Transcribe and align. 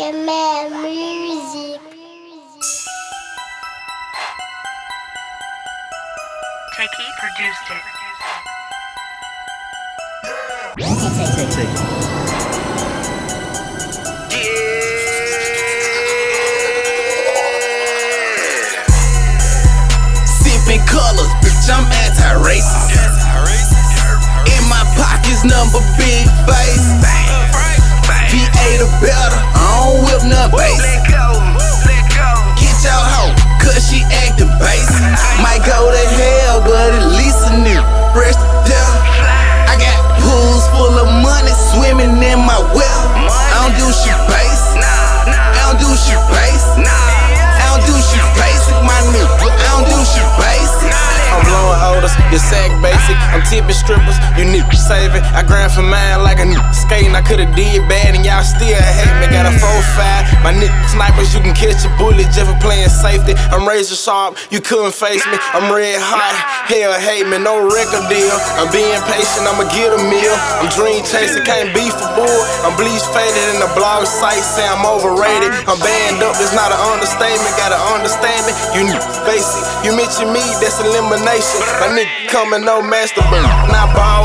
Music. 0.00 1.76
Takey 6.74 7.08
produced 7.20 7.68
it. 7.68 7.84
Yeah. 14.32 14.56
Sipping 20.24 20.80
colors, 20.86 21.28
bitch, 21.44 21.68
I'm 21.68 21.84
anti-racist. 21.92 23.20
In 24.48 24.64
my 24.70 24.80
pockets, 24.96 25.44
number 25.44 25.80
big 25.98 26.26
face. 26.48 26.88
VA 28.30 28.78
the 28.78 28.86
better, 29.02 29.42
I 29.58 29.69
don't 29.90 30.06
whip 30.06 30.22
no 30.22 30.46
bass. 30.54 30.78
Get 32.54 32.76
your 32.86 32.94
hoe, 32.94 33.34
cause 33.58 33.82
she 33.82 34.06
acting 34.22 34.50
base. 34.62 34.94
Might 35.42 35.62
go 35.66 35.90
to 35.90 36.04
hell, 36.14 36.62
but 36.62 36.94
at 36.94 37.06
least 37.18 37.42
a 37.50 37.58
new 37.58 37.82
fresh 38.14 38.38
death. 38.66 38.94
I 39.66 39.74
got 39.74 39.98
pools 40.22 40.62
full 40.70 40.94
of 40.94 41.10
money 41.22 41.50
swimming 41.74 42.14
in 42.22 42.38
my 42.38 42.58
well. 42.70 43.02
I 43.26 43.66
don't 43.66 43.74
do 43.74 43.88
shit 43.90 44.18
base. 44.30 44.78
I 44.78 45.58
don't 45.66 45.80
do 45.82 45.90
shit 45.98 46.22
base. 46.30 46.66
I 46.78 47.64
don't 47.74 47.82
do 47.86 47.94
shit 47.98 48.26
basic, 48.38 48.76
my 48.86 48.98
nigga. 49.10 49.26
I 49.42 49.68
don't 49.74 49.90
do 49.90 49.98
shit 50.06 50.28
basic. 50.38 50.90
I'm 51.30 51.42
blowing 51.46 51.78
odors, 51.94 52.14
your 52.30 52.42
sack 52.42 52.70
basic. 52.82 53.18
I'm 53.30 53.42
tipping 53.46 53.74
strippers, 53.74 54.18
you 54.38 54.44
need 54.46 54.66
to 54.66 54.78
saving. 54.78 55.22
I 55.34 55.42
grind 55.46 55.70
for 55.72 55.82
mine 55.82 56.22
like 56.22 56.38
a 56.38 56.46
skating. 56.74 57.14
I 57.14 57.22
could've 57.22 57.54
did 57.54 57.86
bad 57.88 58.14
and 58.14 58.26
y'all 58.26 58.42
still 58.42 58.78
my 60.42 60.52
nigga 60.56 60.72
snipers, 60.88 61.34
you 61.34 61.40
can 61.40 61.54
catch 61.54 61.84
a 61.84 61.90
bullet 62.00 62.28
just 62.32 62.48
for 62.48 62.56
playing 62.64 62.88
safety. 62.88 63.36
I'm 63.52 63.68
razor 63.68 63.96
sharp, 63.96 64.40
you 64.48 64.60
couldn't 64.60 64.96
face 64.96 65.24
me. 65.28 65.36
I'm 65.52 65.68
red 65.68 66.00
hot, 66.00 66.34
hell 66.68 66.96
hate 66.96 67.28
me, 67.28 67.36
no 67.36 67.60
record 67.60 68.04
deal. 68.08 68.32
I'm 68.56 68.68
being 68.72 69.00
patient, 69.04 69.44
I'ma 69.44 69.68
get 69.72 69.92
a 69.92 70.00
meal. 70.08 70.34
I'm 70.60 70.68
dream 70.72 71.04
chasing, 71.04 71.44
can't 71.44 71.72
be 71.76 71.88
for 71.92 72.08
bull. 72.16 72.40
I'm 72.64 72.72
bleach 72.80 73.04
faded 73.12 73.46
in 73.52 73.60
the 73.60 73.70
blog 73.76 74.08
site, 74.08 74.40
say 74.40 74.64
I'm 74.64 74.84
overrated. 74.84 75.52
I'm 75.68 75.78
banned 75.80 76.24
up, 76.24 76.36
it's 76.40 76.56
not 76.56 76.72
an 76.72 76.80
understatement. 76.88 77.52
Gotta 77.60 77.78
understand 77.92 78.48
it, 78.48 78.56
you 78.72 78.88
need 78.88 79.02
basic. 79.28 79.62
You 79.84 79.92
mention 79.92 80.32
me, 80.32 80.42
that's 80.60 80.80
elimination. 80.80 81.60
My 81.84 81.92
nigga 81.92 82.32
coming, 82.32 82.64
no 82.64 82.80
masturbate. 82.80 83.44
Not 83.68 83.92
ball 83.92 84.24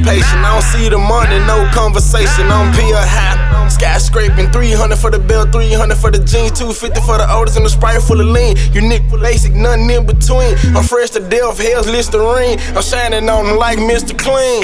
patient. 0.00 0.40
I 0.40 0.56
don't 0.56 0.66
see 0.72 0.88
the 0.88 0.98
money, 0.98 1.38
no 1.44 1.68
conversation. 1.72 2.48
I'm 2.48 2.72
pill 2.72 2.96
high. 2.96 3.42
Skyscraping 3.72 4.52
300 4.52 4.96
for 4.98 5.10
the 5.10 5.18
bill, 5.18 5.46
300 5.50 5.96
for 5.96 6.10
the 6.10 6.18
jeans, 6.18 6.52
250 6.60 7.00
for 7.02 7.16
the 7.16 7.26
orders, 7.32 7.56
and 7.56 7.64
the 7.64 7.70
sprite 7.70 8.02
full 8.02 8.20
of 8.20 8.26
lean. 8.28 8.56
You 8.72 8.82
nick 8.82 9.02
basic, 9.10 9.54
nothing 9.54 9.88
in 9.88 10.04
between. 10.04 10.54
I'm 10.76 10.84
fresh 10.84 11.10
to 11.16 11.20
death, 11.20 11.58
hell's 11.58 11.88
Listerine. 11.88 12.60
I'm 12.76 12.82
shining 12.82 13.28
on 13.28 13.46
them 13.46 13.56
like 13.56 13.78
Mr. 13.78 14.12
Clean. 14.12 14.62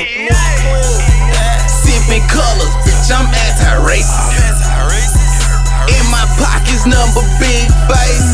Sipping 1.67 2.25
colors, 2.29 2.75
bitch, 2.85 3.09
I'm 3.09 3.27
anti-racist. 3.27 4.39
In 5.89 6.05
my 6.13 6.25
pockets, 6.37 6.85
number 6.85 7.25
big 7.41 7.67
face. 7.89 8.29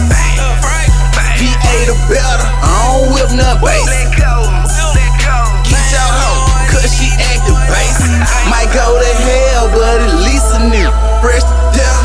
VA 1.38 1.76
the 1.86 1.96
better, 2.10 2.48
I 2.62 2.98
don't 2.98 3.14
whip 3.14 3.30
no 3.32 4.33
go 8.74 8.98
to 8.98 9.12
hell, 9.22 9.70
but 9.70 10.02
at 10.02 10.14
least 10.26 10.50
a 10.58 10.60
new 10.66 10.90
fresh 11.22 11.46
death. 11.70 12.02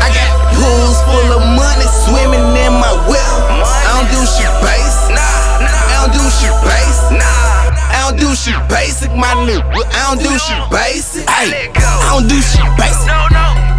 I 0.00 0.08
got 0.08 0.32
pools 0.56 0.98
full 1.04 1.30
of 1.36 1.44
money 1.52 1.88
swimming 2.08 2.56
in 2.56 2.72
my 2.72 2.92
well. 3.04 3.36
I 3.60 4.00
don't 4.00 4.08
do 4.08 4.20
shit 4.24 4.50
base. 4.64 5.12
I 5.12 5.92
don't 6.00 6.16
do 6.16 6.24
shit 6.32 6.56
base. 6.64 7.00
I 7.20 8.08
don't 8.08 8.18
do 8.18 8.34
shit 8.34 8.56
basic, 8.72 9.12
my 9.12 9.28
nigga. 9.44 9.60
I 9.92 10.00
don't 10.08 10.24
do 10.24 10.32
shit 10.40 10.64
basic. 10.72 11.28
Ay, 11.28 11.68
I 11.76 12.16
don't 12.16 12.26
do 12.26 12.40
shit 12.40 12.64
basic. 12.80 13.04
Pull 13.04 13.36
up 13.36 13.69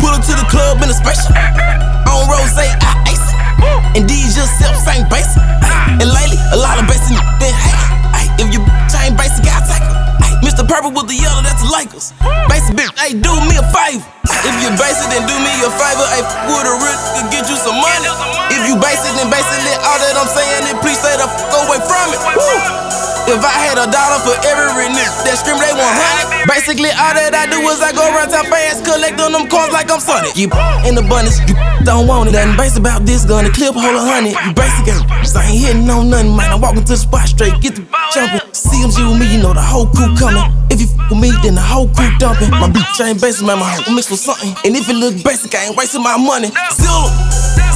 Purple 10.71 10.95
with 10.95 11.11
the 11.11 11.19
yellow, 11.19 11.43
that's 11.43 11.59
the 11.59 11.67
Lakers. 11.67 12.15
Basic 12.47 12.71
bitch, 12.79 12.95
hey, 12.95 13.11
do 13.11 13.27
me 13.43 13.59
a 13.59 13.65
favor. 13.75 14.07
If 14.47 14.55
you 14.63 14.71
basic, 14.79 15.03
then 15.11 15.27
do 15.27 15.35
me 15.43 15.51
a 15.67 15.67
favor. 15.67 16.07
Hey, 16.15 16.23
f- 16.23 16.31
with 16.47 16.63
a 16.63 16.75
real 16.79 16.95
nigga, 17.11 17.27
get 17.27 17.43
you 17.51 17.59
some 17.59 17.75
money. 17.75 18.07
If 18.55 18.63
you 18.63 18.79
basic, 18.79 19.11
then 19.19 19.27
basically 19.27 19.75
all 19.83 19.99
that 19.99 20.15
I'm 20.15 20.31
saying, 20.31 20.63
then 20.71 20.79
please 20.79 20.95
stay 20.95 21.11
the 21.19 21.27
fuck 21.27 21.67
away 21.67 21.79
from 21.83 22.15
it. 22.15 22.21
Woo! 22.39 23.10
If 23.31 23.39
I 23.47 23.63
had 23.63 23.79
a 23.79 23.87
dollar 23.87 24.19
for 24.27 24.35
every 24.43 24.91
nigga 24.91 25.07
that 25.23 25.39
scream 25.39 25.55
they 25.55 25.71
want 25.71 25.95
honey, 25.95 26.43
basically 26.51 26.91
all 26.91 27.15
that 27.15 27.31
I 27.31 27.47
do 27.47 27.63
is 27.71 27.79
I 27.79 27.95
go 27.95 28.03
around 28.03 28.27
town 28.27 28.43
fast, 28.51 28.83
collect 28.83 29.15
on 29.23 29.31
them 29.31 29.47
coins 29.47 29.71
like 29.71 29.87
I'm 29.87 30.03
Sonic. 30.03 30.35
You 30.35 30.51
in 30.83 30.99
abundance, 30.99 31.39
you 31.47 31.55
don't 31.87 32.11
want 32.11 32.27
it. 32.27 32.35
Nothing 32.35 32.59
basic 32.59 32.83
about 32.83 33.07
this 33.07 33.23
gun, 33.23 33.47
the 33.47 33.51
clip 33.55 33.71
hold 33.71 33.95
a 33.95 34.03
hundred. 34.03 34.35
You 34.35 34.51
basic, 34.51 34.83
I 34.91 35.47
ain't 35.47 35.63
hitting 35.63 35.87
on 35.87 36.11
nothing, 36.11 36.35
man. 36.35 36.51
I'm 36.51 36.59
walking 36.59 36.83
to 36.83 36.91
the 36.91 36.99
spot 36.99 37.23
straight, 37.31 37.55
get 37.63 37.79
the 37.79 37.87
jumping. 38.11 38.43
CMG 38.51 38.99
with 38.99 39.15
me, 39.15 39.31
you 39.31 39.39
know 39.39 39.55
the 39.55 39.63
whole 39.63 39.87
crew 39.87 40.11
coming. 40.19 40.43
If 40.67 40.83
you 40.83 40.91
with 41.07 41.15
me, 41.15 41.31
then 41.39 41.55
the 41.55 41.63
whole 41.63 41.87
crew 41.87 42.11
dumping. 42.19 42.51
My 42.51 42.67
bitch 42.67 42.99
ain't 42.99 43.23
basic, 43.23 43.47
man. 43.47 43.63
My 43.63 43.79
hoe 43.79 43.95
mixed 43.95 44.11
with 44.11 44.19
something. 44.19 44.51
And 44.67 44.75
if 44.75 44.91
it 44.91 44.99
look 44.99 45.15
basic, 45.23 45.55
I 45.55 45.71
ain't 45.71 45.79
wasting 45.79 46.03
my 46.03 46.19
money. 46.19 46.51
Zilla, 46.75 47.07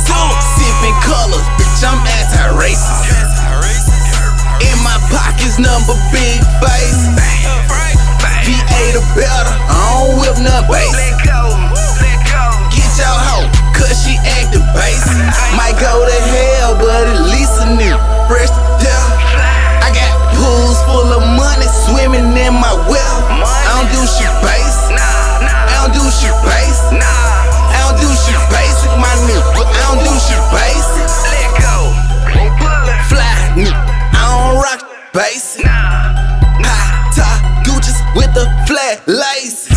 Zilla, 0.04 0.36
sipping 0.60 1.00
colors, 1.00 1.48
bitch. 1.56 1.80
I'm 1.80 1.96
anti-racist. 2.04 2.85
Pockets, 5.56 5.60
number 5.60 5.96
big 6.12 6.40
face. 6.60 7.08
VA 8.44 8.82
the 8.94 9.02
better, 9.16 9.56
I 9.72 9.80
don't 9.96 10.20
whip 10.20 10.38
no 10.44 10.62
bass. 10.68 10.92
Get 12.72 12.92
your 13.00 13.08
hoe, 13.08 13.48
cause 13.74 13.96
she 14.04 14.18
acting 14.38 14.64
basic. 14.76 15.18
Might 15.56 15.76
go 15.80 16.06
to 16.06 16.20
hell, 16.32 16.76
but 16.76 17.08
at 17.08 17.22
least 17.32 17.62
a 17.62 17.68
new 17.76 17.96
fresh 18.28 18.50
to 18.50 18.62
death. 18.84 19.12
I 19.82 19.90
got 19.96 20.12
pools 20.36 20.78
full 20.86 21.10
of 21.14 21.24
money 21.36 21.68
swimming 21.88 22.36
in 22.38 22.54
my 22.54 22.74
well. 22.90 23.18
I 23.32 23.80
don't 23.80 23.90
do 23.92 24.02
shit 24.06 24.32
base. 24.44 24.80
I 24.92 25.88
don't 25.88 25.94
do 25.96 26.04
shit 26.12 26.36
base. 26.44 26.82
I 26.92 27.80
don't 27.88 27.98
do 28.00 28.10
shit 28.14 28.40
basic, 28.52 28.92
my 29.00 29.14
nigga. 29.26 29.42
I 29.56 29.80
don't 29.88 30.04
do 30.04 30.14
shit 30.20 30.44
basic. 30.54 31.08
Fly, 33.10 33.36
nigga. 33.56 33.74
I 34.14 34.24
don't 34.30 34.62
rock 34.62 34.82
basic. 35.14 35.45
Flat 39.04 39.08
lace. 39.08 39.68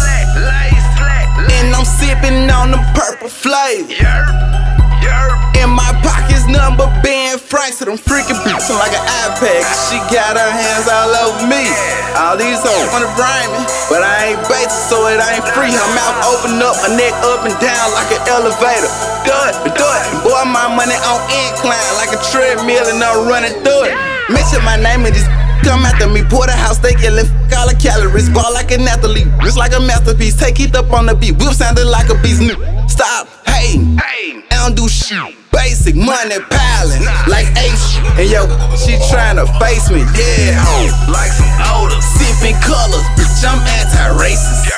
And 1.59 1.75
I'm 1.75 1.85
sipping 1.85 2.51
on 2.51 2.71
the 2.71 2.83
purple 2.95 3.29
flavor. 3.29 3.91
In 5.59 5.71
my 5.75 5.91
pockets, 6.07 6.47
number 6.47 6.87
Ben 7.03 7.39
Franks, 7.39 7.83
so 7.83 7.85
them 7.85 7.99
freaking 7.99 8.39
bitches 8.47 8.71
like 8.79 8.95
an 8.95 9.03
iPad. 9.27 9.63
She 9.91 9.99
got 10.15 10.39
her 10.39 10.53
hands 10.55 10.87
all 10.87 11.11
over 11.27 11.51
me. 11.51 11.67
All 12.15 12.39
these 12.39 12.63
hoes 12.63 12.87
wanna 12.95 13.11
bribe 13.19 13.51
me, 13.59 13.63
but 13.91 14.07
I 14.07 14.35
ain't 14.35 14.43
basic, 14.47 14.71
so 14.71 15.11
it 15.11 15.19
ain't 15.19 15.43
free. 15.51 15.73
Her 15.75 15.91
mouth 15.99 16.19
open 16.31 16.63
up, 16.63 16.77
her 16.87 16.95
neck 16.95 17.15
up 17.27 17.43
and 17.43 17.57
down 17.59 17.87
like 17.99 18.11
an 18.15 18.23
elevator. 18.31 18.91
Do 19.27 19.35
it, 19.51 19.55
do 19.75 19.87
it. 19.87 20.03
Boy, 20.23 20.45
my 20.47 20.71
money 20.71 20.95
on 20.95 21.19
incline 21.33 21.91
like 21.99 22.15
a 22.15 22.21
treadmill, 22.31 22.87
and 22.87 23.03
I'm 23.03 23.27
running 23.27 23.55
through 23.67 23.91
it. 23.91 23.95
Mention 24.31 24.63
my 24.63 24.77
name 24.77 25.03
and 25.09 25.15
just 25.15 25.27
Come 25.65 25.85
after 25.85 26.09
me, 26.09 26.23
porterhouse 26.23 26.79
steak, 26.79 27.01
yelling 27.01 27.27
f 27.27 27.59
all 27.59 27.69
the 27.69 27.75
calories. 27.75 28.29
Ball 28.31 28.53
like 28.55 28.71
an 28.71 28.87
athlete, 28.89 29.27
wrist 29.43 29.59
like 29.59 29.75
a 29.75 29.81
masterpiece. 29.81 30.37
Take 30.37 30.61
it 30.61 30.75
up 30.77 30.93
on 30.93 31.07
the 31.07 31.15
beat, 31.15 31.37
whip 31.39 31.53
sounded 31.53 31.87
like 31.87 32.09
a 32.09 32.15
beast. 32.23 32.41
New. 32.41 32.57
Stop, 32.89 33.29
hey, 33.47 33.79
I 33.99 34.45
don't 34.51 34.77
do 34.77 34.89
shit. 34.89 35.19
Basic 35.51 35.97
money 35.97 36.39
piling, 36.51 37.05
like 37.27 37.49
H. 37.57 37.99
And 38.17 38.31
yo, 38.31 38.47
she 38.77 38.95
tryna 39.11 39.47
face 39.59 39.91
me, 39.91 40.05
yeah. 40.15 40.61
Like 41.11 41.33
some 41.33 41.51
odor. 41.75 42.01
Sipping 42.01 42.57
colors, 42.63 43.05
bitch, 43.17 43.45
I'm 43.45 43.59
anti-racist. 43.67 44.78